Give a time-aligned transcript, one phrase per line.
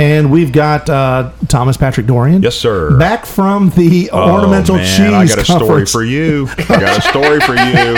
[0.00, 2.42] and we've got uh, Thomas Patrick Dorian.
[2.42, 2.96] Yes, sir.
[2.98, 6.48] Back from the Oh, ornamental man, cheese I got a story for you.
[6.58, 7.96] I got a story for you.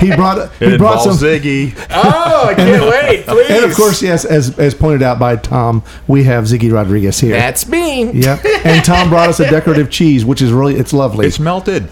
[0.00, 1.12] He brought It he brought some.
[1.16, 1.74] Ziggy.
[1.90, 3.26] Oh, I can't wait.
[3.26, 3.50] Please.
[3.50, 7.36] And of course, yes, as as pointed out by Tom, we have Ziggy Rodriguez here.
[7.36, 8.10] that's me.
[8.12, 8.44] Yep.
[8.64, 11.26] And Tom brought us a decorative cheese, which is really it's lovely.
[11.26, 11.88] It's melted.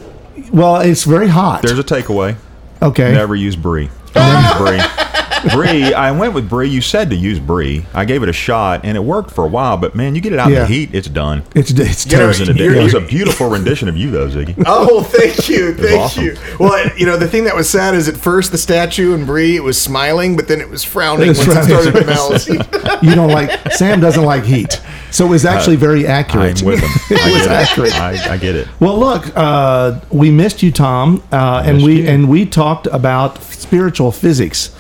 [0.53, 1.63] well, it's very hot.
[1.63, 2.37] There's a takeaway.
[2.83, 3.13] okay.
[3.13, 3.89] Never use brie.
[4.15, 4.81] Never use brie.
[5.51, 5.93] Brie.
[5.95, 6.69] I went with brie.
[6.69, 7.85] You said to use brie.
[7.95, 9.77] I gave it a shot, and it worked for a while.
[9.77, 10.63] But man, you get it out Yeah.
[10.63, 11.43] in the heat, it's done.
[11.55, 12.41] It's it's You know, toast.
[12.41, 14.55] It was, an you're- it was a beautiful rendition of you, though, Ziggy.
[14.67, 16.25] Oh, thank you, thank awesome.
[16.25, 16.37] you.
[16.59, 19.57] Well, you know the thing that was sad is at first the statue and Brie
[19.57, 23.03] it was smiling, but then it was frowning It was once it started to melt.
[23.03, 26.61] You don't like Sam doesn't like heat, so it was actually very accurate.
[26.61, 26.91] I'm with him.
[27.19, 27.95] It was accurate.
[28.01, 28.69] I, I get it.
[28.81, 32.09] Well, look, uh, we missed you, Tom, uh, and we you.
[32.09, 34.71] and we talked about spiritual physics,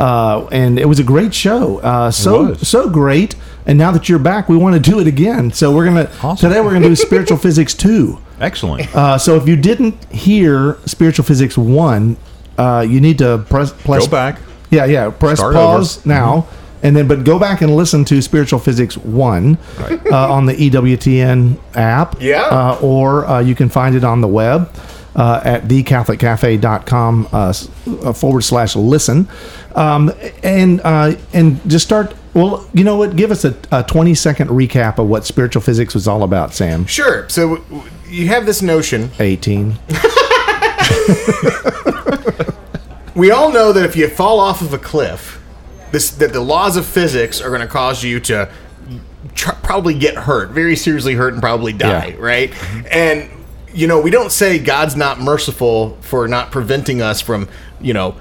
[0.00, 1.78] uh, and it was a great show.
[1.80, 3.34] Uh, so so great,
[3.66, 5.52] and now that you're back, we want to do it again.
[5.52, 6.48] So we're gonna Awesome.
[6.48, 8.18] today we're gonna do spiritual physics two.
[8.40, 8.94] Excellent.
[8.96, 12.16] Uh, so if you didn't hear spiritual physics one,
[12.56, 14.40] uh, you need to press, press Go back.
[14.70, 15.10] Yeah, yeah.
[15.10, 16.00] Press Start pause over.
[16.00, 16.08] Mm-hmm.
[16.08, 16.46] now,
[16.82, 19.58] and then but go back and listen to Spiritual Physics One
[20.10, 22.16] uh, on the EWTN app.
[22.20, 22.42] Yeah.
[22.44, 24.70] Uh, or uh, you can find it on the web
[25.16, 27.52] uh, at thecatholiccafe.com uh,
[28.04, 29.28] uh, forward slash listen,
[29.74, 32.14] um, and uh, and just start.
[32.32, 33.16] Well, you know what?
[33.16, 36.86] Give us a, a twenty second recap of what spiritual physics was all about, Sam.
[36.86, 37.28] Sure.
[37.28, 39.10] So w- w- you have this notion.
[39.18, 39.78] Eighteen.
[43.14, 45.42] We all know that if you fall off of a cliff,
[45.90, 48.50] this that the laws of physics are going to cause you to
[49.34, 52.06] tr- probably get hurt, very seriously hurt, and probably die.
[52.08, 52.16] Yeah.
[52.18, 52.54] Right?
[52.90, 53.28] And
[53.72, 57.48] you know, we don't say God's not merciful for not preventing us from,
[57.80, 58.16] you know,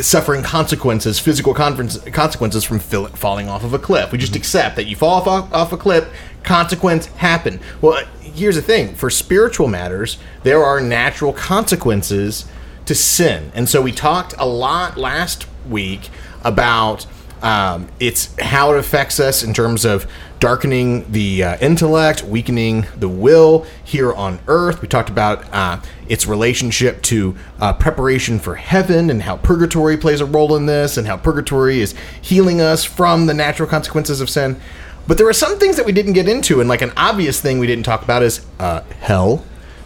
[0.00, 4.12] suffering consequences, physical consequences from falling off of a cliff.
[4.12, 4.38] We just mm-hmm.
[4.38, 6.08] accept that you fall off, off, off a cliff,
[6.42, 7.60] consequence happen.
[7.80, 12.46] Well, here's the thing: for spiritual matters, there are natural consequences
[12.86, 16.10] to sin, and so we talked a lot last week
[16.42, 17.06] about
[17.42, 20.06] um, it's how it affects us in terms of
[20.38, 24.82] darkening the uh, intellect, weakening the will here on earth.
[24.82, 30.20] We talked about uh, its relationship to uh, preparation for heaven and how purgatory plays
[30.20, 34.30] a role in this, and how purgatory is healing us from the natural consequences of
[34.30, 34.60] sin.
[35.06, 37.58] But there are some things that we didn't get into, and like an obvious thing
[37.58, 39.44] we didn't talk about is uh, hell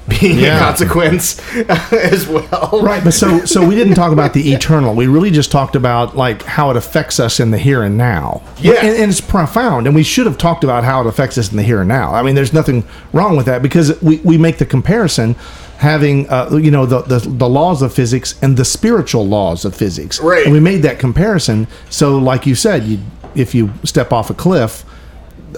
[0.09, 0.57] being Yeah.
[0.57, 1.41] a consequence
[1.93, 2.81] as well.
[2.83, 4.95] Right, but so so we didn't talk about the eternal.
[4.95, 8.43] We really just talked about like how it affects us in the here and now.
[8.61, 8.75] Yeah.
[8.75, 9.87] and, and it's profound.
[9.87, 12.15] And we should have talked about how it affects us in the here and now.
[12.15, 15.35] I mean, there's nothing wrong with that because we, we make the comparison
[15.79, 19.75] having uh, you know the, the the laws of physics and the spiritual laws of
[19.75, 20.21] physics.
[20.21, 20.45] Right.
[20.45, 21.67] And we made that comparison.
[21.91, 22.99] So, like you said, you
[23.35, 24.85] if you step off a cliff,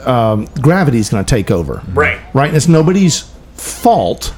[0.07, 1.83] um, gravity is going to take over.
[1.93, 2.19] Right.
[2.35, 2.49] Right.
[2.49, 4.35] And it's nobody's fault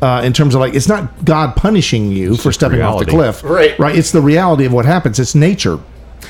[0.00, 3.06] uh, in terms of like it's not God punishing you for just stepping off the
[3.06, 3.44] cliff.
[3.44, 3.78] Right.
[3.78, 3.96] Right.
[3.96, 5.18] It's the reality of what happens.
[5.18, 5.76] It's nature.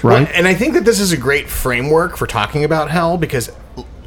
[0.03, 0.27] Right.
[0.27, 3.51] Well, and I think that this is a great framework for talking about hell because,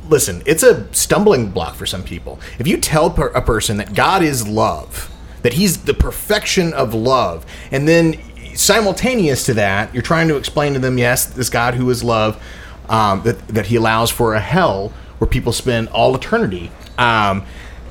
[0.10, 2.40] listen, it's a stumbling block for some people.
[2.60, 6.94] If you tell per- a person that God is love, that He's the perfection of
[6.94, 8.20] love, and then
[8.56, 12.42] simultaneous to that, you're trying to explain to them, yes, this God who is love,
[12.90, 16.72] um, that that He allows for a hell where people spend all eternity.
[16.98, 17.46] Um,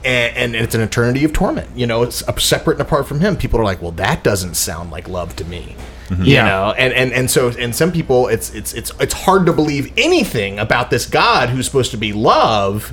[0.05, 1.69] and, and it's an eternity of torment.
[1.77, 3.37] You know, it's separate and apart from him.
[3.37, 5.77] People are like, "Well, that doesn't sound like love to me."
[6.11, 6.45] You Yeah.
[6.45, 9.93] know, and, and and so and some people, it's it's it's it's hard to believe
[9.97, 12.93] anything about this God who's supposed to be love.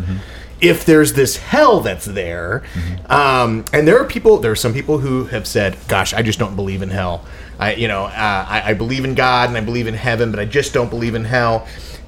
[0.61, 2.61] If there's this hell that's there,
[3.09, 6.39] um, and there are people, there are some people who have said, "Gosh, I just
[6.39, 7.25] don't believe in hell."
[7.59, 10.39] I, you know, uh, I, I believe in God and I believe in heaven, but
[10.39, 11.67] I just don't believe in hell.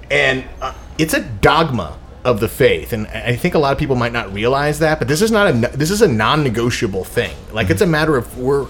[0.10, 3.96] And uh, it's a dogma of the faith, and I think a lot of people
[3.96, 5.00] might not realize that.
[5.00, 7.36] But this is not a this is a non-negotiable thing.
[7.52, 8.68] Like it's a matter of we're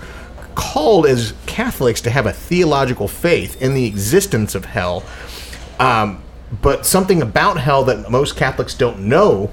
[0.55, 5.03] called as Catholics to have a theological faith in the existence of hell.
[5.79, 6.23] Um,
[6.61, 9.51] but something about hell that most Catholics don't know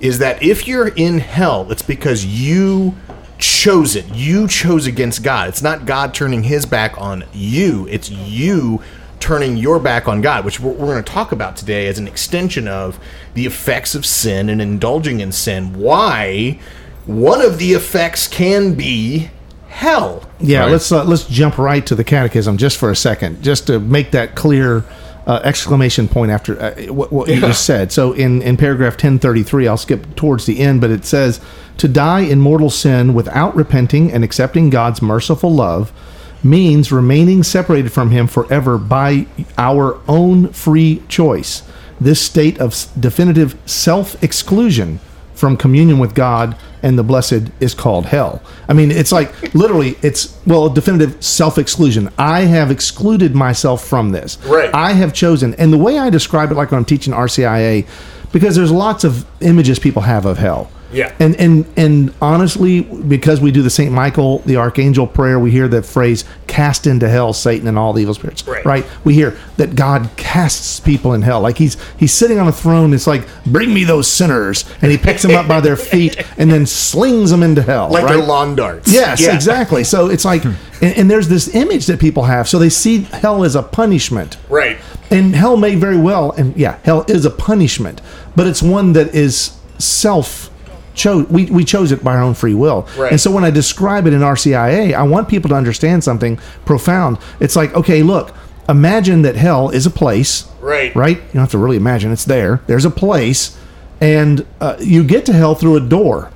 [0.00, 2.94] is that if you're in hell, it's because you
[3.38, 4.06] chose it.
[4.14, 5.48] You chose against God.
[5.48, 8.82] It's not God turning his back on you, it's you
[9.20, 12.08] turning your back on God, which we're, we're going to talk about today as an
[12.08, 12.98] extension of
[13.34, 15.74] the effects of sin and indulging in sin.
[15.78, 16.58] Why
[17.06, 19.30] one of the effects can be
[19.68, 20.28] hell.
[20.40, 20.72] Yeah, Right.
[20.72, 24.10] let's uh, let's jump right to the catechism just for a second, just to make
[24.12, 24.84] that clear.
[25.26, 27.92] Uh, exclamation point after uh, what, what you just said.
[27.92, 31.40] So in in paragraph ten thirty three, I'll skip towards the end, but it says
[31.76, 35.92] to die in mortal sin without repenting and accepting God's merciful love
[36.42, 39.26] means remaining separated from Him forever by
[39.58, 41.62] our own free choice.
[42.00, 45.00] This state of definitive self exclusion
[45.34, 48.42] from communion with God and the blessed is called hell.
[48.68, 52.10] I mean, it's like literally, it's well, definitive self exclusion.
[52.18, 54.38] I have excluded myself from this.
[54.44, 54.74] Right.
[54.74, 57.86] I have chosen, and the way I describe it, like when I'm teaching RCIA,
[58.32, 60.70] because there's lots of images people have of hell.
[60.92, 61.14] Yeah.
[61.18, 65.68] And and and honestly, because we do the Saint Michael, the Archangel prayer, we hear
[65.68, 68.84] that phrase "cast into hell, Satan and all the evil spirits." Right.
[69.04, 72.92] We hear that God casts people in hell, like he's he's sitting on a throne.
[72.92, 76.50] It's like, "Bring me those sinners," and he picks them up by their feet and
[76.50, 77.88] then slings them into hell.
[77.90, 78.14] Like right?
[78.16, 78.92] they're lawn darts.
[78.92, 79.34] Yes, Yeah.
[79.34, 79.84] exactly.
[79.84, 80.52] So it's like, hmm.
[80.82, 82.48] and, and there's this image that people have.
[82.48, 84.36] So they see hell as a punishment.
[84.48, 84.78] Right.
[85.10, 88.00] And hell may very well, and yeah, hell is a punishment,
[88.36, 90.49] but it's one that is self
[90.94, 91.28] chose.
[91.28, 92.88] We, we chose it by our own free will.
[92.96, 93.12] Right.
[93.12, 97.18] And so when I describe it in RCIA, I want people to understand something profound.
[97.40, 98.34] It's like, okay, look,
[98.68, 100.48] imagine that hell is a place.
[100.60, 100.94] Right.
[100.94, 101.16] Right?
[101.16, 102.60] You don't have to really imagine it's there.
[102.66, 103.58] There's a place,
[104.00, 106.30] and uh, you get to hell through a door,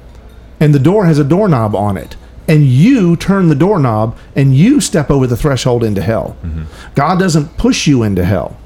[0.61, 2.17] and the door has a doorknob on it.
[2.47, 6.37] And you turn the doorknob and you step over the threshold into hell.
[6.95, 8.59] God doesn't push you into hell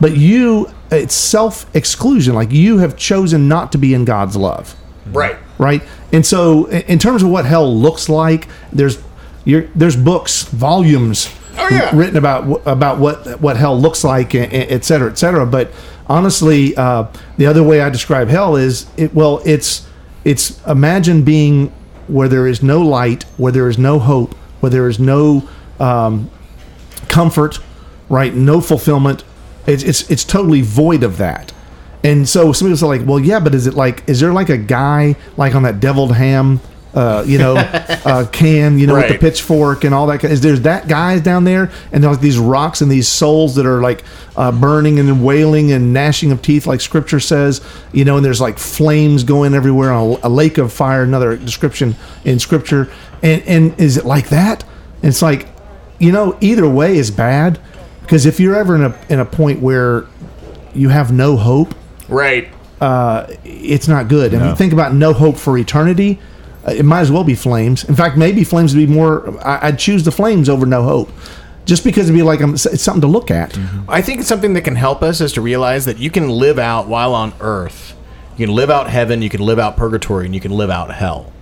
[0.00, 4.74] but you it's self exclusion like you have chosen not to be in god's love
[5.12, 5.36] Right.
[5.58, 5.82] right
[6.12, 9.02] and so in terms of what hell looks like there's
[9.44, 11.90] you're, there's books volumes Oh, yeah.
[11.96, 15.70] written about about what what hell looks like et cetera et cetera but
[16.06, 17.06] honestly uh,
[17.38, 19.88] the other way i describe hell is it well it's
[20.24, 21.72] it's imagine being
[22.08, 25.48] where there is no light where there is no hope where there is no
[25.80, 26.30] um,
[27.08, 27.58] comfort,
[28.08, 28.34] right?
[28.34, 29.24] No fulfillment.
[29.66, 31.52] It's it's it's totally void of that.
[32.06, 34.48] And so some people say like, well, yeah, but is it like is there like
[34.48, 36.60] a guy like on that deviled ham,
[36.94, 40.22] uh, you know, uh, can you know with the pitchfork and all that?
[40.22, 43.66] Is there's that guy down there and there's like these rocks and these souls that
[43.66, 44.04] are like
[44.36, 47.60] uh, burning and wailing and gnashing of teeth, like Scripture says,
[47.92, 51.02] you know, and there's like flames going everywhere on a, a lake of fire.
[51.02, 52.88] Another description in Scripture,
[53.20, 54.62] and and is it like that?
[55.02, 55.48] And it's like
[55.98, 57.58] you know, either way is bad
[58.02, 60.06] because if you're ever in a in a point where
[60.72, 61.74] you have no hope,
[62.08, 62.48] Right.
[62.80, 64.32] uh, it's not good.
[64.34, 64.50] And No.
[64.50, 66.18] you think about no hope for eternity,
[66.66, 67.84] uh, it might as well be flames.
[67.84, 69.34] In fact, maybe flames would be more.
[69.46, 71.10] I, I'd choose the flames over no hope,
[71.64, 73.58] just because it'd be like um, it's something to look at.
[73.88, 76.58] I think it's something that can help us is to realize that you can live
[76.58, 77.94] out while on earth.
[78.36, 80.92] You can live out heaven, you can live out purgatory, and you can live out
[80.92, 81.32] hell.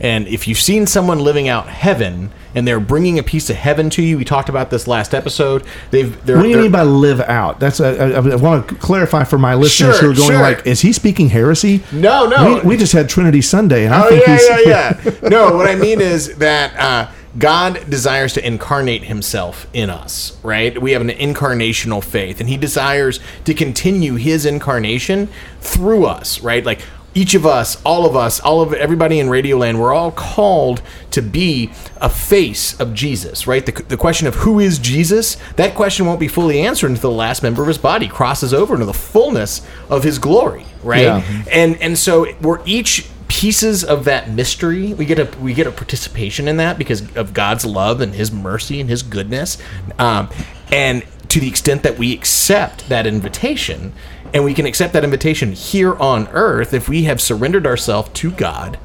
[0.00, 3.90] And if you've seen someone living out heaven and they're bringing a piece of heaven
[3.90, 5.64] to you, we talked about this last episode.
[5.90, 7.60] They've they're, What do you mean by live out?
[7.60, 10.40] That's a, I, I want to clarify for my listeners Sure, who are going sure.
[10.40, 11.82] like, is he speaking heresy?
[11.92, 12.60] No, no.
[12.62, 15.28] We, we just had Trinity Sunday, and I Oh think yeah, he's yeah, yeah.
[15.28, 20.80] No, what I mean is that uh, God desires to incarnate Himself in us, right?
[20.80, 25.28] We have an incarnational faith, and He desires to continue His incarnation
[25.60, 26.64] through us, right?
[26.64, 26.80] Like
[27.14, 31.20] each of us, all of us, all of everybody in Radioland, we're all called to
[31.20, 33.64] be a face of Jesus, right?
[33.66, 37.16] The, the question of who is Jesus, that question won't be fully answered until the
[37.16, 41.02] last member of His body crosses over into the fullness of His glory, right?
[41.02, 41.44] Yeah.
[41.50, 45.70] and and so we're each pieces of that mystery we get a we get a
[45.70, 49.56] participation in that because of god's love and his mercy and his goodness
[50.00, 50.28] um,
[50.72, 53.92] and to the extent that we accept that invitation
[54.32, 58.30] and we can accept that invitation here on earth if we have surrendered ourselves to
[58.32, 58.78] god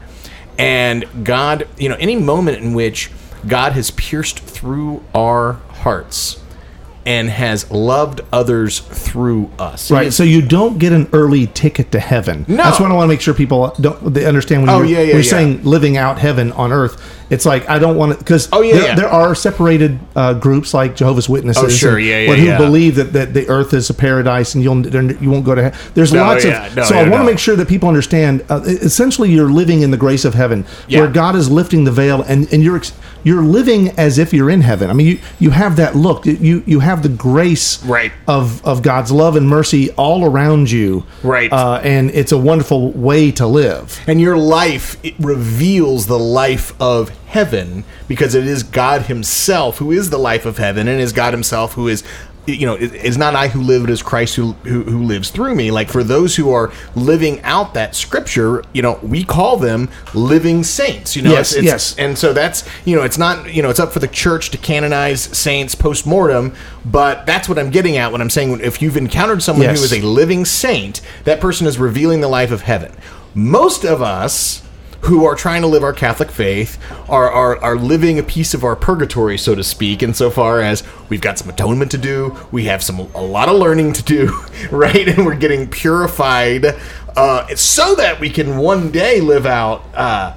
[0.57, 3.11] and god you know any moment in which
[3.47, 6.41] god has pierced through our hearts
[7.07, 11.91] and has loved others through us Right, is- so you don't get an early ticket
[11.91, 12.45] to heaven.
[12.47, 12.55] No.
[12.55, 14.91] that's what I want to make sure people don't they understand when Oh, you're, yeah,
[14.93, 15.29] yeah, when you're yeah.
[15.29, 16.99] saying living out heaven on earth.
[17.29, 18.96] It's like I don't want to because Oh, yeah, there, yeah.
[18.96, 21.63] there are separated uh, groups like Jehovah's Witnesses.
[21.63, 22.58] Oh, sure, and- yeah, yeah, but who yeah.
[22.58, 24.86] believe that, that the earth is a paradise and you'll
[25.22, 25.79] you won't go to heaven.
[25.96, 27.17] There's No, lots yeah, of no, so I want no.
[27.20, 28.44] to make sure that people understand.
[28.50, 32.22] Uh, essentially, you're living in the grace of heaven, where God is lifting the veil,
[32.24, 32.82] and and you're
[33.24, 34.89] you're living as if you're in heaven.
[34.89, 36.25] I mean, you you have that look.
[36.27, 38.12] You you have the grace Right.
[38.27, 41.05] of of God's love and mercy all around you.
[41.24, 41.51] Right.
[41.51, 44.00] Uh, and it's a wonderful way to live.
[44.08, 49.91] and your life it reveals the life of heaven because it is God Himself who
[49.91, 52.03] is the life of heaven, and is God Himself who is
[52.48, 55.32] you know, it is not I who live, it is Christ who, who who lives
[55.32, 55.72] through me.
[55.72, 60.63] Like for those who are living out that scripture, you know, we call them living
[60.63, 61.15] saints.
[61.15, 61.98] You know, Yes, yes.
[61.98, 64.60] and so that's you know, it's not you know, it's up for the church to
[64.60, 66.53] canonize saints post mortem,
[66.86, 69.79] but that's what I'm getting at when I'm saying if you've encountered someone Yes.
[69.79, 72.94] who is a living saint, that person is revealing the life of heaven.
[73.34, 74.62] Most of us
[75.05, 78.63] who are trying to live our Catholic faith are, are, are living a piece of
[78.63, 82.81] our purgatory, so to speak, insofar as we've got some atonement to do, we have
[82.81, 84.27] some a lot of learning to do,
[84.71, 85.07] right?
[85.07, 86.65] And we're getting purified
[87.15, 90.33] uh, so that we can one day live out uh,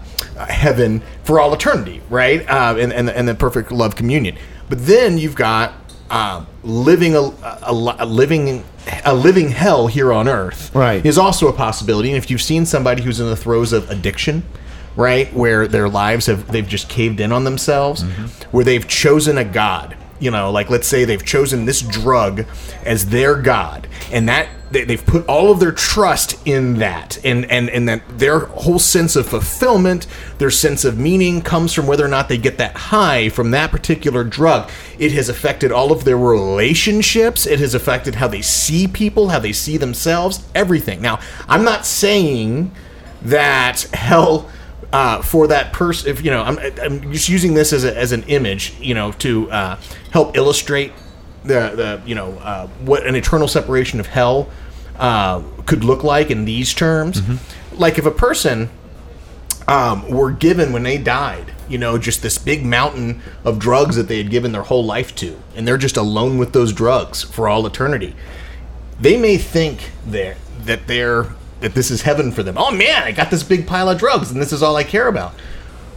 [0.46, 2.48] heaven for all eternity, right?
[2.48, 4.36] Uh, and, and, and the perfect love communion.
[4.68, 5.72] But then you've got
[6.10, 8.64] uh, living a, a, a living
[9.04, 11.04] a living hell here on earth Right.
[11.04, 12.08] is also a possibility.
[12.08, 14.42] And if you've seen somebody who's in the throes of addiction,
[14.96, 18.02] right, where their lives have they've just caved in on themselves,
[18.50, 22.46] where they've chosen a god, you know, like let's say they've chosen this drug
[22.84, 27.50] as their god, and that they, they've put all of their trust in that, and
[27.50, 30.06] and and that their whole sense of fulfillment,
[30.38, 33.70] their sense of meaning comes from whether or not they get that high from that
[33.70, 34.70] particular drug.
[34.98, 37.46] It has affected all of their relationships.
[37.46, 41.00] It has affected how they see people, how they see themselves, everything.
[41.00, 42.72] Now, I'm not saying
[43.22, 44.50] that hell
[44.92, 46.10] uh, for that person.
[46.10, 49.12] If you know, I'm, I'm just using this as, a, as an image, you know,
[49.12, 50.92] to uh, help illustrate
[51.44, 54.48] the the you know uh, what an eternal separation of hell
[54.98, 57.22] uh, could look like in these terms.
[57.72, 58.70] Like if a person
[59.66, 64.08] um, were given when they died, you know, just this big mountain of drugs that
[64.08, 67.48] they had given their whole life to, and they're just alone with those drugs for
[67.48, 68.16] all eternity.
[69.00, 71.26] They may think that that they're
[71.60, 72.56] that this is heaven for them.
[72.58, 75.06] Oh man, I got this big pile of drugs, and this is all I care
[75.08, 75.34] about.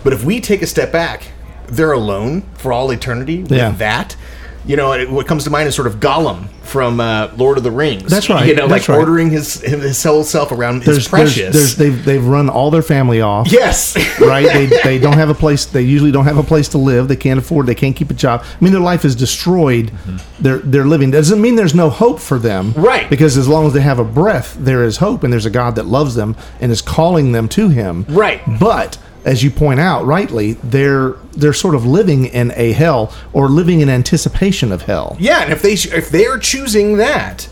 [0.03, 1.27] But if we take a step back,
[1.67, 3.71] they're alone for all eternity with Yeah.
[3.71, 4.15] that.
[4.65, 7.63] You know, it, what comes to mind is sort of Gollum from uh, Lord of
[7.63, 8.09] the Rings.
[8.09, 8.97] That's right, You know, like right.
[8.97, 11.35] ordering his his whole self around There's, his precious.
[11.35, 13.51] there's, there's they've they've run all their family off.
[13.51, 13.95] yes.
[14.21, 14.45] right?
[14.45, 15.65] They, they don't have a place.
[15.65, 17.07] They usually don't have a place to live.
[17.07, 17.65] They can't afford.
[17.65, 18.43] They can't keep a job.
[18.43, 19.91] I mean, their life is destroyed.
[20.39, 21.11] They're they're living.
[21.11, 23.09] Doesn't mean there's no hope for them, Right.
[23.09, 25.75] Because as long as they have a breath, there is hope, and there's a God
[25.75, 28.41] that loves them and is calling them to Him, Right.
[28.59, 33.47] But as you point out rightly, they're they're sort of living in a hell or
[33.49, 35.15] living in anticipation of hell.
[35.19, 37.49] Yeah, and if they if they are choosing that,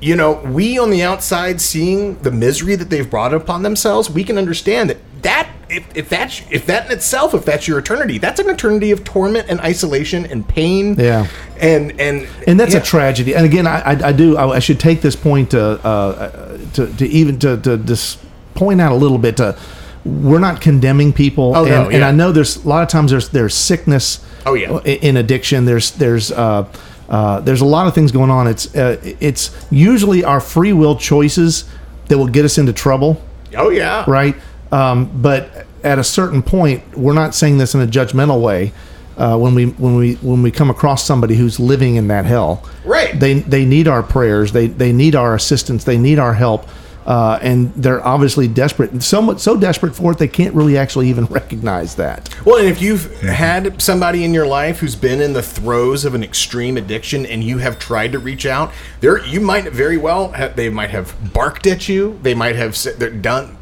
[0.00, 4.24] you know, we on the outside seeing the misery that they've brought upon themselves, we
[4.24, 8.18] can understand that that if, if that's if that in itself, if that's your eternity,
[8.18, 10.94] that's an eternity of torment and isolation and pain.
[10.98, 11.26] Yeah.
[11.58, 12.80] and and and that's yeah.
[12.80, 13.34] a tragedy.
[13.34, 14.36] And again, I, I, I do.
[14.36, 18.20] I, I should take this point to uh, to, to even to, to just
[18.54, 19.36] point out a little bit.
[19.38, 19.58] To
[20.04, 22.04] we're not condemning people, Oh, and, no, and.
[22.04, 24.24] I know there's a lot of times there's there's sickness.
[24.46, 24.78] Oh, yeah.
[24.80, 25.66] in addiction.
[25.66, 26.66] There's there's uh,
[27.08, 28.46] uh, there's a lot of things going on.
[28.46, 31.64] It's uh, it's usually our free will choices
[32.08, 33.22] that will get us into trouble
[33.56, 34.34] Oh yeah, right?
[34.72, 38.72] Um, but at a certain point, we're not saying this in a judgmental way.
[39.18, 42.64] Uh, when we when we when we come across somebody who's living in that hell,
[42.86, 43.18] Right.
[43.20, 44.52] They they need our prayers.
[44.52, 45.84] They they need our assistance.
[45.84, 46.66] They need our help.
[47.06, 51.24] Uh, and they're obviously desperate, somewhat so desperate for it they can't really actually even
[51.30, 52.34] recognize that.
[52.44, 56.14] Well, and if you've had somebody in your life who's been in the throes of
[56.14, 60.32] an extreme addiction and you have tried to reach out, there you might very well
[60.32, 62.18] have, they might have barked at you.
[62.22, 63.56] They might have said they're done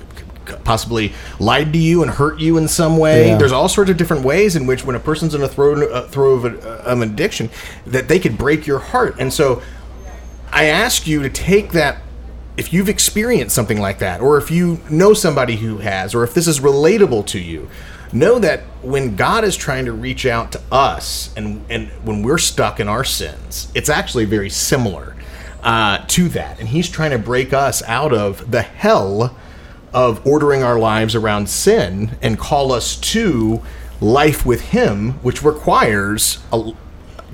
[0.65, 3.29] possibly lied to you and hurt you in some way.
[3.29, 3.39] Yeah.
[3.39, 6.09] There's all sorts of different ways in which when a person's in a throw, uh,
[6.09, 7.51] throw of, a, of an addiction
[7.87, 9.17] that they could break your heart.
[9.19, 9.63] And so
[10.51, 12.03] I ask you to take that
[12.59, 16.35] if you've experienced something like that, or if you know somebody who has, or if
[16.35, 17.71] this is relatable to you,
[18.13, 22.39] know that when God is trying to reach out to us and, and when we're
[22.39, 25.15] stuck in our sins, it's actually very similar
[25.63, 26.59] uh, to that.
[26.59, 29.37] And He's trying to break us out of the hell
[29.93, 33.63] of ordering our lives around sin and call us to
[34.01, 36.73] life with Him, which requires a,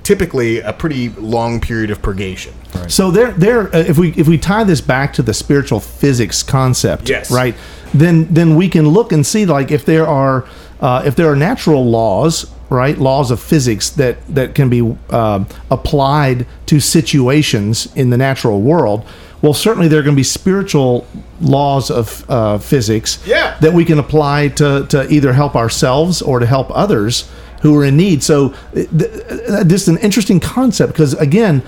[0.05, 2.53] typically a pretty long period of purgation.
[2.87, 3.67] So there, there.
[3.75, 7.31] Uh, if we if we tie this back to the spiritual physics concept, Yes.
[7.31, 7.55] right?
[7.93, 10.45] Then then we can look and see like if there are
[10.79, 12.97] uh, if there are natural laws, right?
[12.97, 19.05] Laws of physics that that can be um, applied to situations in the natural world.
[19.41, 21.05] Well, certainly there are going to be spiritual
[21.41, 23.57] laws of uh, physics Yeah.
[23.61, 27.29] that we can apply to to either help ourselves or to help others
[27.61, 28.23] who are in need.
[28.23, 31.61] So th- th- this is an interesting concept because again,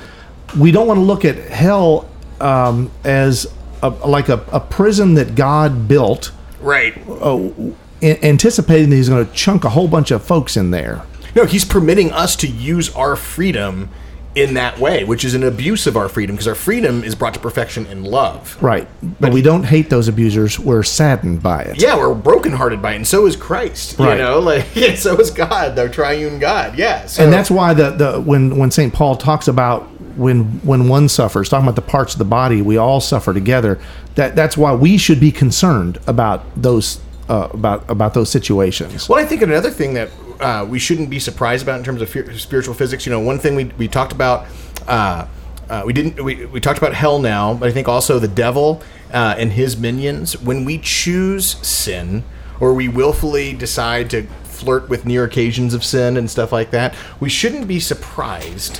[0.57, 3.47] we don't want to look at hell um, as
[3.83, 6.95] a, like a, a prison that God built, Right.
[7.07, 7.73] a-
[8.25, 11.03] anticipating that He's going to chunk a whole bunch of folks in there.
[11.35, 13.89] No, he's permitting us to use our freedom
[14.37, 17.33] in that way, which is an abuse of our freedom because our freedom is brought
[17.33, 18.61] to perfection in love.
[18.61, 18.87] Right.
[19.19, 20.59] But we don't hate those abusers.
[20.59, 21.81] We're saddened by it.
[21.81, 23.97] Yeah, we're brokenhearted by it, and so is Christ.
[23.99, 24.13] Right.
[24.13, 26.77] You know, like yeah, so is God, the triune God.
[26.77, 28.93] Yeah, so, and that's why the, the when when St.
[28.93, 29.83] Paul talks about
[30.17, 33.79] when when one suffers, talking about the parts of the body, we all suffer together.
[34.15, 39.07] That that's why we should be concerned about those uh, about about those situations.
[39.07, 42.09] Well, I think another thing that uh, we shouldn't be surprised about in terms of
[42.09, 43.05] fe- spiritual physics.
[43.05, 44.47] You know, one thing we, we talked about.
[44.87, 45.27] Uh,
[45.69, 46.23] uh, we didn't.
[46.23, 49.77] We, we talked about hell now, but I think also the devil uh, and his
[49.77, 50.41] minions.
[50.41, 52.23] When we choose sin,
[52.59, 56.95] or we willfully decide to flirt with near occasions of sin and stuff like that,
[57.19, 58.77] we shouldn't be surprised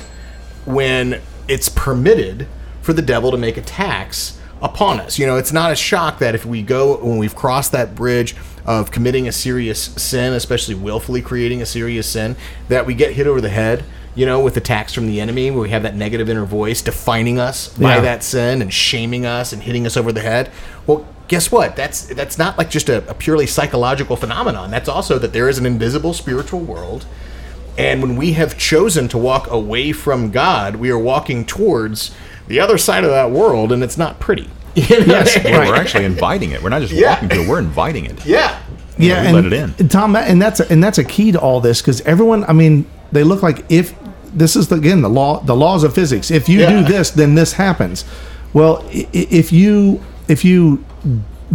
[0.64, 2.46] when it's permitted
[2.82, 5.18] for the devil to make attacks upon us.
[5.18, 8.34] You know, it's not a shock that if we go when we've crossed that bridge
[8.68, 12.36] of committing a serious sin, especially willfully creating a serious sin,
[12.68, 13.82] that we get hit over the head.
[14.14, 17.38] You know, with attacks from the enemy, where we have that negative inner voice defining
[17.38, 18.00] us by Yeah.
[18.00, 20.50] that sin and shaming us and hitting us over the head.
[20.88, 21.76] Well, guess what?
[21.76, 24.72] That's that's not like just a, a purely psychological phenomenon.
[24.72, 27.06] That's also that there is an invisible spiritual world
[27.78, 32.10] and when we have chosen to walk away from God, we are walking towards
[32.48, 34.50] the other side of that world, and it's not pretty.
[34.88, 35.06] You know?
[35.06, 35.68] Yes, right.
[35.68, 36.62] We're actually inviting it.
[36.62, 37.14] We're not just Yeah.
[37.14, 37.48] walking to it.
[37.48, 38.24] We're inviting it.
[38.26, 38.58] Yeah.
[38.98, 39.74] yeah, we and, let it in.
[39.78, 42.52] and Tom, and that's a, and that's a key to all this because everyone, I
[42.52, 43.94] mean, they look like if
[44.32, 46.30] this is the, again the law, the laws of physics.
[46.30, 46.70] If you Yeah.
[46.82, 48.04] do this, then this happens.
[48.52, 50.84] Well, i- i- if you if you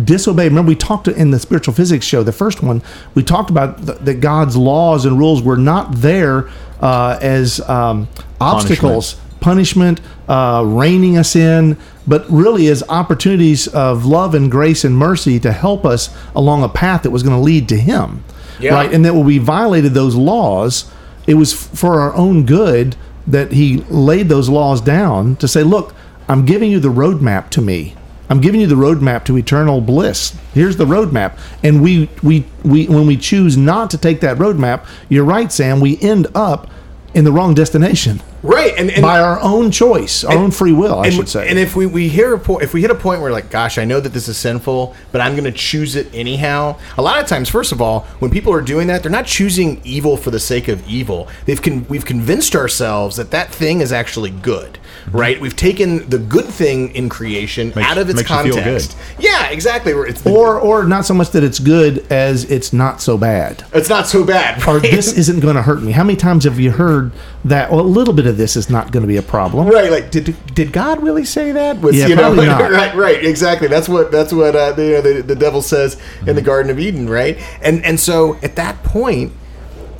[0.04, 2.82] disobey, remember we talked in the spiritual physics show, the first one,
[3.14, 6.48] we talked about th- that God's laws and rules were not there
[6.82, 8.08] uh, as um,
[8.42, 14.98] obstacles punishment, uh, reining us in, but really as opportunities of love and grace and
[14.98, 18.24] mercy to help us along a path that was going to lead to Him.
[18.60, 18.74] Yeah.
[18.74, 18.92] Right?
[18.92, 20.90] And that when we violated those laws,
[21.28, 22.96] it was f- for our own good
[23.28, 25.94] that He laid those laws down to say, look,
[26.30, 27.96] I'm giving you the roadmap to me.
[28.30, 30.36] I'm giving you the roadmap to eternal bliss.
[30.54, 31.38] Here's the roadmap.
[31.62, 35.82] And we, we, we, when we choose not to take that roadmap, you're right, Sam,
[35.82, 36.70] we end up
[37.14, 38.74] in the wrong destination Right.
[38.78, 41.48] And, and by our own choice, our own free will, I and, should say.
[41.48, 43.78] and if we, we hear a po- if we hit a point where like, gosh,
[43.78, 46.78] I know that this is sinful, but I'm going to choose it anyhow.
[46.98, 49.80] A lot of times, first of all, when people are doing that, they're not choosing
[49.86, 51.28] evil for the sake of evil.
[51.46, 54.78] They've con- we've convinced ourselves that that thing is actually good,
[55.12, 55.40] right?
[55.40, 57.80] We've taken the good thing in creation Mm-hmm.
[57.80, 58.98] Makes- out of its makes you feel context.
[59.20, 59.94] Yeah, exactly.
[59.94, 63.64] It's the, or, or not so much that it's good as it's not so bad.
[63.74, 64.68] it's not so bad.
[64.68, 65.92] Or this isn't going to hurt me.
[65.94, 67.12] How many times have you heard
[67.46, 67.72] that?
[67.72, 69.68] Well, a little bit of this is not going to be a problem.
[69.68, 71.82] Right, like did did God really say that?
[71.82, 72.72] Was, Yeah, you know, probably not.
[72.72, 73.68] right, right, exactly.
[73.68, 76.72] That's what that's what uh, the, you know, the the devil says in the Garden
[76.72, 77.38] of Eden, right?
[77.62, 79.34] And and so at that point,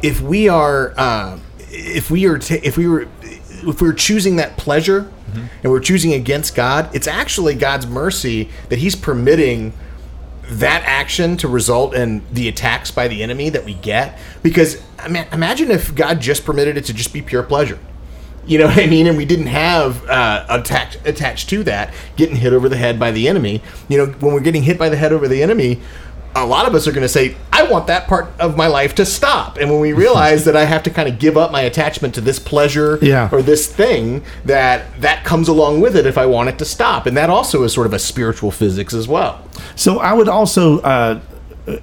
[0.02, 4.36] if we are uh, if we are ta- if we were if we are choosing
[4.38, 5.10] that pleasure
[5.64, 9.74] and we're choosing against God, it's actually God's mercy that He's permitting
[10.44, 14.20] that action to result in the attacks by the enemy that we get.
[14.42, 17.80] Because I mean, imagine if God just permitted it to just be pure pleasure.
[18.46, 19.08] You know what I mean?
[19.08, 23.12] And we didn't have uh, attached attached to that getting hit over the head by
[23.12, 23.62] the enemy.
[23.88, 25.82] You know, when we're getting hit by the head over the enemy,
[26.36, 28.96] a lot of us are going to say, "I want that part of my life
[28.96, 31.62] to stop." And when we realize that I have to kind of give up my
[31.62, 33.30] attachment to this pleasure Yeah.
[33.32, 37.06] or this thing, that that comes along with it if I want it to stop,
[37.06, 39.40] and that also is sort of a spiritual physics as well.
[39.76, 41.20] So I would also uh,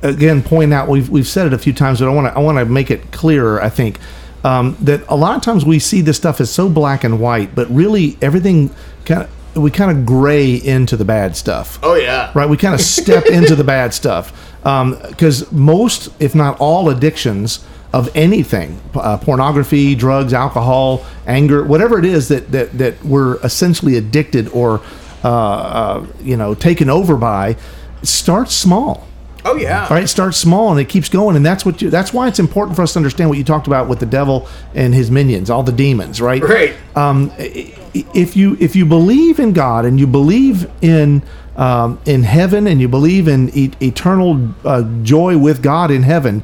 [0.02, 2.40] again point out we've we've said it a few times, but I want to I
[2.40, 3.62] want to make it clearer.
[3.62, 3.98] I think
[4.44, 7.54] um, that a lot of times we see this stuff as so black and white,
[7.54, 8.70] but really everything
[9.04, 11.78] kind of we kind of gray into the bad stuff.
[11.82, 12.48] Oh yeah, right?
[12.48, 14.32] We kind of step into the bad stuff
[14.62, 22.04] because most, if not all, addictions of anything uh, pornography, drugs, alcohol, anger, whatever it
[22.04, 24.80] is that, that, that we're essentially addicted or,
[25.24, 27.56] uh, uh, you know, taken over by
[28.02, 29.06] starts small.
[29.44, 29.84] Oh yeah.
[29.84, 31.90] All right, it starts small and it keeps going, and that's what you.
[31.90, 34.48] That's why it's important for us to understand what you talked about with the devil
[34.74, 36.42] and his minions, all the demons, right?
[36.42, 36.74] Right.
[36.96, 41.22] Um, if you if you believe in God and you believe in
[41.56, 46.42] um, in heaven and you believe in e- eternal uh, joy with God in heaven,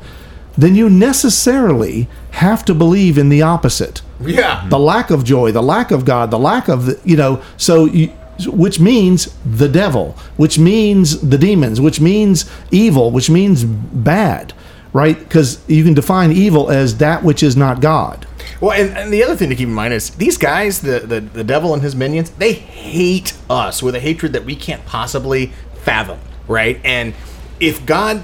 [0.58, 4.66] then you necessarily have to believe in the opposite Yeah.
[4.68, 7.84] the lack of joy, the lack of God, the lack of the, you know, so
[7.86, 8.12] you,
[8.46, 14.52] which means the devil, which means the demons, which means evil, which means bad,
[14.92, 15.18] right?
[15.18, 18.26] Because you can define evil as that which is not God.
[18.60, 21.20] Well, and, and the other thing to keep in mind is these guys, the, the
[21.20, 25.52] the devil and his minions, they hate us with a hatred that we can't possibly
[25.82, 26.18] fathom,
[26.48, 26.80] right?
[26.84, 27.14] And
[27.60, 28.22] if God,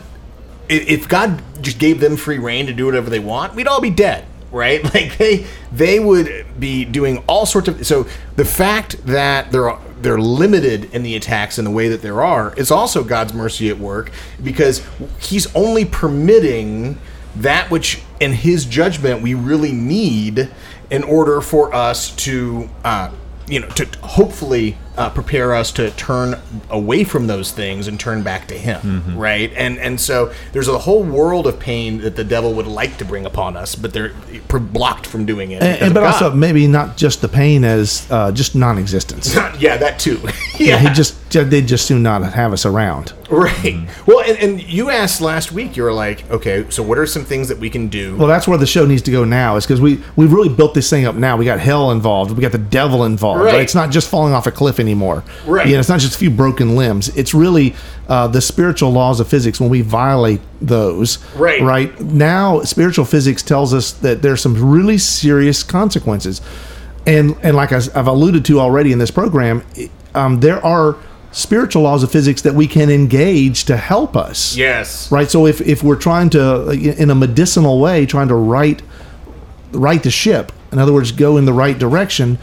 [0.68, 3.90] if God just gave them free reign to do whatever they want, we'd all be
[3.90, 4.25] dead.
[4.51, 4.83] right?
[4.94, 10.20] Like they they would be doing all sorts of so the fact that they're they're
[10.20, 13.78] limited in the attacks in the way that there are it's also God's mercy at
[13.78, 14.10] work
[14.42, 14.86] because
[15.20, 16.98] he's only permitting
[17.36, 20.50] that which in his judgment we really need
[20.90, 23.10] in order for us to uh,
[23.46, 28.22] you know to hopefully uh, prepare us to turn away from those things and turn
[28.22, 29.18] back to him Mm-hmm.
[29.18, 32.96] right and and so there's a whole world of pain that the devil would like
[32.98, 34.12] to bring upon us but they're
[34.48, 36.12] pr- blocked from doing it And, and- but God.
[36.22, 39.35] also maybe not just the pain as uh, just non-existence.
[39.59, 40.20] yeah that too
[40.59, 43.14] yeah, he just they just do not have us around.
[43.31, 47.07] right well and, and you asked last week you were like okay so what are
[47.07, 49.57] some things that we can do Well, that's where the show needs to go now.
[49.57, 51.37] Is because we we've really built this thing up now.
[51.37, 52.31] We got hell involved.
[52.33, 53.40] We got the devil involved.
[53.40, 53.52] Right.
[53.55, 53.62] Right.
[53.62, 55.24] It's not just falling off a cliff anymore.
[55.46, 55.66] Right.
[55.66, 57.08] You know, it's not just a few broken limbs.
[57.16, 57.74] It's really
[58.08, 59.58] uh, the spiritual laws of physics.
[59.60, 61.62] When we violate those, Right.
[61.62, 66.42] Right now, spiritual physics tells us that there's some really serious consequences,
[67.06, 69.64] and and like I've alluded to already in this program,
[70.14, 70.96] um, there are
[71.32, 75.62] spiritual laws of physics that we can engage to help us yes right so if,
[75.62, 78.82] if we're trying to in a medicinal way trying to right
[79.72, 82.38] right the ship in other words go in the right direction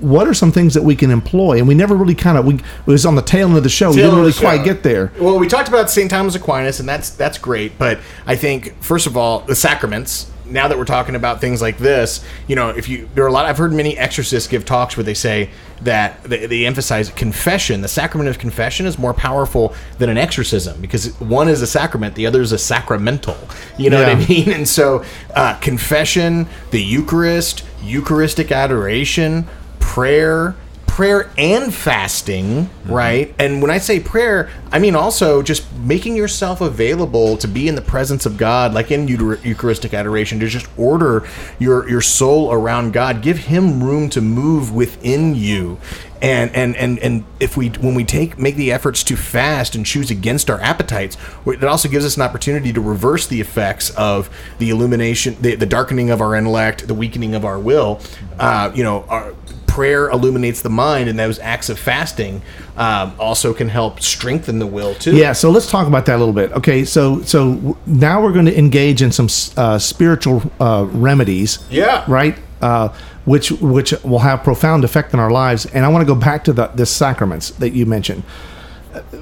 [0.00, 2.54] what are some things that we can employ and we never really kind of we
[2.54, 5.12] it was on the tail end of the show we didn't really quite get there
[5.20, 6.10] Well, we talked about St.
[6.10, 7.78] Thomas Aquinas, and that's that's great.
[7.78, 10.30] But I think first of all, the sacraments.
[10.46, 13.32] Now that we're talking about things like this, you know, if you there are a
[13.32, 13.44] lot.
[13.44, 15.50] I've heard many exorcists give talks where they say
[15.82, 17.82] that they, they emphasize confession.
[17.82, 22.14] The sacrament of confession is more powerful than an exorcism because one is a sacrament,
[22.14, 23.36] the other is a sacramental.
[23.76, 24.50] You know what I mean?
[24.50, 29.46] And so, uh, confession, the Eucharist, Eucharistic adoration,
[29.88, 30.54] prayer,
[30.86, 33.34] prayer and fasting, right?
[33.38, 37.74] And when I say prayer, I mean also just making yourself available to be in
[37.74, 41.26] the presence of God, like in Eucharistic adoration, to just order
[41.58, 45.78] your your soul around God, give Him room to move within you.
[46.20, 49.86] And, and and and if we when we take make the efforts to fast and
[49.86, 54.28] choose against our appetites, it also gives us an opportunity to reverse the effects of
[54.58, 58.00] the illumination, the, the darkening of our intellect, the weakening of our will.
[58.38, 59.32] Uh, you know, our,
[59.68, 62.42] prayer illuminates the mind, and those acts of fasting
[62.76, 65.14] um, also can help strengthen the will too.
[65.16, 68.46] yeah so let's talk about that a little bit okay so so now we're going
[68.46, 72.04] to engage in some uh, spiritual uh, remedies Yeah.
[72.08, 72.88] right uh,
[73.24, 76.44] which which will have profound effect on our lives and i want to go back
[76.44, 78.22] to the, the sacraments that you mentioned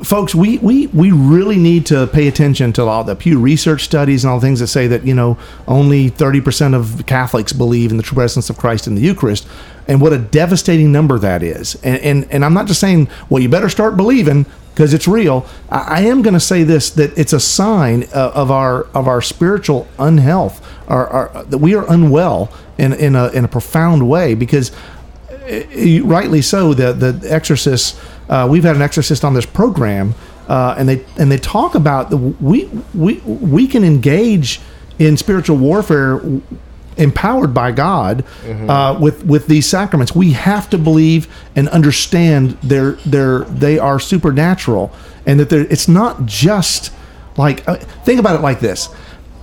[0.02, 4.24] folks, we, we, we really need to pay attention to all the Pew Research studies
[4.24, 7.96] and all the things that say that, you know, only 30% of Catholics believe in
[7.96, 9.46] the true presence of Christ in the Eucharist,
[9.88, 11.74] and what a devastating number that is.
[11.76, 15.46] And, and, and I'm not just saying, well, you better start believing because it's real.
[15.70, 19.08] I, I am going to say this that it's a sign uh, of our of
[19.08, 24.08] our spiritual unhealth, our, our, that we are unwell in, in, a, in a profound
[24.08, 24.70] way because
[26.04, 26.74] rightly so.
[26.74, 27.98] The the exorcists.
[28.28, 30.14] Uh, we've had an exorcist on this program,
[30.48, 34.60] uh, and they and they talk about the we we we can engage
[34.98, 36.20] in spiritual warfare
[36.96, 38.24] empowered by God
[38.68, 40.14] uh, with with these sacraments.
[40.14, 44.90] We have to believe and understand they're they're they are supernatural,
[45.26, 46.92] and that it's not just
[47.36, 48.88] like uh, think about it like this.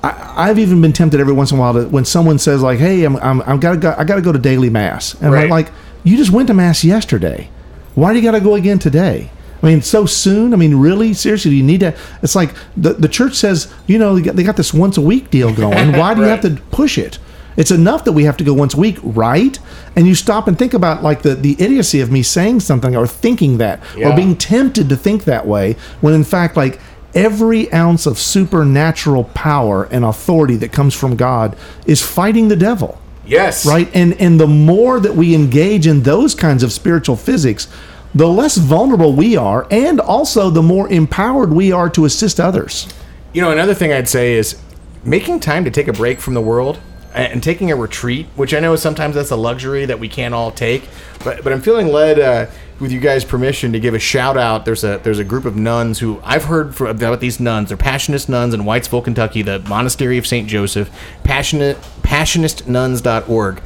[0.04, 2.80] I, I've even been tempted every once in a while to when someone says like,
[2.80, 5.32] "Hey, I'm, I'm I've got to go, I got to go to daily mass," and
[5.32, 5.44] Right.
[5.46, 5.72] I'm like,
[6.04, 7.50] "You just went to mass yesterday.
[7.96, 9.30] Why do you got to go again today?"
[9.62, 10.54] I mean, so soon.
[10.54, 11.94] I mean, really, seriously, do you need to?
[12.22, 15.02] It's like the the church says, you know, they got, they got this once a
[15.02, 15.94] week deal going.
[15.94, 17.18] Why do you have to push it?
[17.56, 19.58] It's enough that we have to go once a week, right?
[19.96, 23.06] And you stop and think about like the, the idiocy of me saying something or
[23.06, 24.10] thinking that Yeah.
[24.12, 26.80] or being tempted to think that way when in fact like
[27.13, 32.98] every ounce of supernatural power and authority that comes from God is fighting the devil
[33.25, 33.65] Yes.
[33.65, 37.67] right and and the more that we engage in those kinds of spiritual physics
[38.15, 42.88] the less vulnerable we are and also the more empowered we are to assist others
[43.33, 44.57] You know, another thing I'd say is
[45.03, 46.79] making time to take a break from the world
[47.13, 50.52] and taking a retreat, which I know sometimes that's a luxury that we can't all
[50.52, 50.88] take.
[51.23, 52.47] But but I'm feeling led, uh,
[52.80, 54.65] with you guys' permission, to give a shout out.
[54.65, 57.69] There's a there's a group of nuns who I've heard about these nuns.
[57.69, 60.89] They're Passionist nuns in Whitesville, Kentucky, the Monastery of Saint Joseph.
[61.23, 63.60] Passionate PassionistNuns.org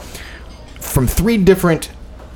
[0.80, 1.90] from three different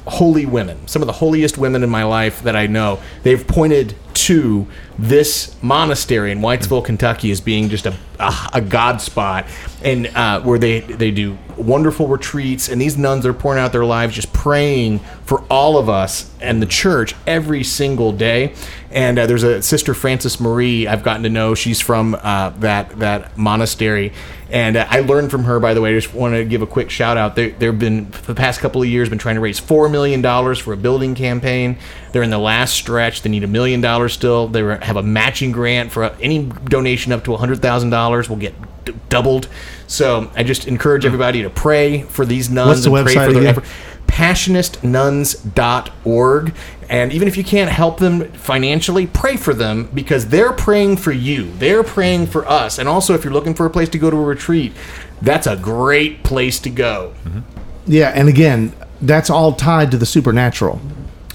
[0.07, 2.99] holy women, some of the holiest women in my life that I know.
[3.23, 4.67] They've pointed to
[4.99, 9.45] this monastery in Whitesville, Kentucky, as being just a a, a god spot,
[9.83, 13.85] and uh, where they they do wonderful retreats, and these nuns are pouring out their
[13.85, 18.53] lives just praying for all of us and the church every single day.
[18.91, 21.55] And uh, there's a sister Frances Marie I've gotten to know.
[21.55, 24.13] She's from uh, that that monastery,
[24.51, 25.59] and uh, I learned from her.
[25.59, 27.35] By the way, I just want to give a quick shout out.
[27.35, 30.21] They, they've been for the past couple of years been trying to raise four million
[30.21, 31.77] dollars for a building campaign.
[32.11, 33.21] They're in the last stretch.
[33.23, 34.47] They need a million dollars still.
[34.49, 38.37] They were- have a matching grant for any donation up to hundred thousand dollars will
[38.37, 38.53] get
[38.85, 39.49] d- doubled.
[39.87, 42.69] So I just encourage everybody to pray for these nuns.
[42.69, 43.57] What's the and pray for their again?
[43.57, 43.65] effort
[44.07, 46.53] passionistnuns.org
[46.89, 51.13] and even if you can't help them financially pray for them because they're praying for
[51.13, 54.09] you they're praying for us and also if you're looking for a place to go
[54.09, 54.73] to a retreat
[55.21, 57.39] that's a great place to go mm-hmm.
[57.87, 60.79] Yeah, and again, that's all tied to the supernatural.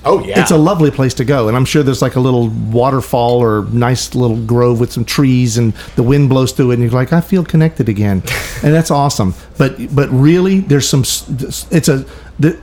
[0.06, 2.48] Oh yeah It's a lovely place to go, and I'm sure there's like a little
[2.48, 6.82] waterfall or nice little grove with some trees, and the wind blows through it, and
[6.82, 8.22] you're like, I feel connected again,
[8.62, 9.34] and that's awesome.
[9.58, 11.00] But but really, there's some.
[11.02, 12.04] It's a
[12.38, 12.58] the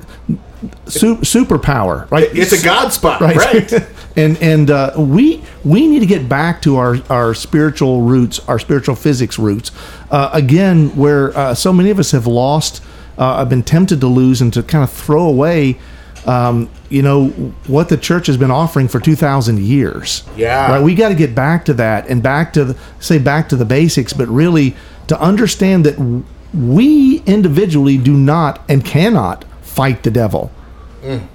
[0.87, 2.29] su- superpower, right?
[2.33, 3.73] it's a god spot right, right,
[4.15, 8.59] and and uh, we we need to get back to our our spiritual roots our
[8.59, 9.71] spiritual physics roots
[10.11, 12.81] uh, again where uh, so many of us have lost
[13.17, 15.77] uh, i've been tempted to lose and to kind of throw away
[16.25, 17.27] um, you know
[17.67, 20.71] what the church has been offering for 2000 years Yeah.
[20.71, 23.55] right we got to get back to that and back to the, say back to
[23.55, 24.75] the basics but really
[25.07, 30.51] to understand that we individually do not and cannot fight the devil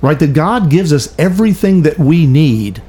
[0.01, 0.19] right?
[0.19, 2.81] That God gives us everything that we need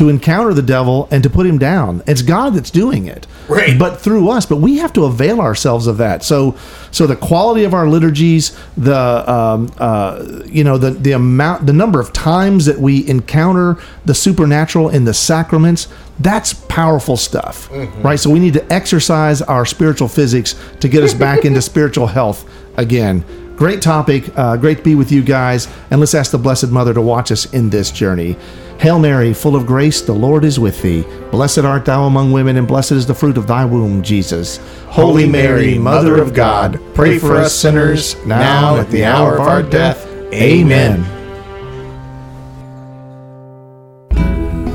[0.00, 2.02] to encounter the devil and to put him down.
[2.06, 3.78] It's God that's doing it, Right.
[3.78, 4.46] But through us.
[4.46, 6.24] But we have to avail ourselves of that.
[6.24, 6.56] So,
[6.90, 11.74] so the quality of our liturgies, the um, uh, you know the the amount, the
[11.74, 15.86] number of times that we encounter the supernatural in the sacraments.
[16.18, 17.70] That's powerful stuff,
[18.02, 18.18] right?
[18.18, 22.48] So we need to exercise our spiritual physics to get us back into spiritual health
[22.78, 23.22] again.
[23.60, 24.24] Great topic.
[24.38, 25.68] Uh, great to be with you guys.
[25.90, 28.38] And let's ask the Blessed Mother to watch us in this journey.
[28.78, 31.04] Hail Mary, full of grace, the Lord is with thee.
[31.30, 34.56] Blessed art thou among women, and blessed is the fruit of thy womb, Jesus.
[34.86, 39.62] Holy Mary, Mother of God, pray for us sinners, now at the hour of our
[39.62, 40.06] death.
[40.32, 41.04] Amen.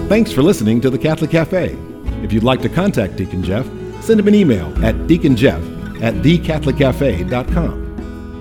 [0.10, 1.76] Thanks for listening to the Catholic Cafe.
[2.22, 3.66] If you'd like to contact Deacon Jeff,
[4.04, 7.85] send him an email at deaconjeff at thecatholiccafe.com.